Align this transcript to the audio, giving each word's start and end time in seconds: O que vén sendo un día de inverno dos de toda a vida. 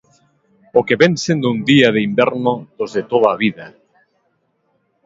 O 0.79 0.81
que 0.87 0.99
vén 1.01 1.13
sendo 1.25 1.45
un 1.55 1.59
día 1.71 1.89
de 1.95 2.01
inverno 2.09 2.53
dos 2.77 2.91
de 2.97 3.03
toda 3.11 3.27
a 3.31 3.39
vida. 3.43 3.65